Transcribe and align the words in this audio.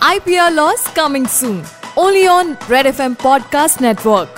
IPR 0.00 0.54
Laws 0.54 0.82
coming 0.94 1.26
soon. 1.26 1.62
Only 1.94 2.26
on 2.26 2.56
Red 2.68 2.86
FM 2.86 3.16
Podcast 3.18 3.82
Network. 3.82 4.30